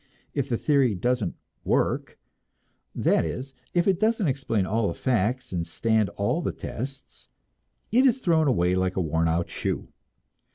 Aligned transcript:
If 0.33 0.49
the 0.49 0.57
theory 0.57 0.95
doesn't 0.95 1.35
"work" 1.63 2.17
that 2.95 3.23
is, 3.23 3.53
if 3.75 3.87
it 3.87 3.99
doesn't 3.99 4.27
explain 4.27 4.65
all 4.65 4.87
the 4.87 4.95
facts 4.95 5.51
and 5.53 5.67
stand 5.67 6.09
all 6.17 6.41
the 6.41 6.51
tests 6.51 7.27
it 7.91 8.07
is 8.07 8.17
thrown 8.17 8.47
away 8.47 8.73
like 8.73 8.95
a 8.95 8.99
worn 9.01 9.27
out 9.27 9.51
shoe. 9.51 9.89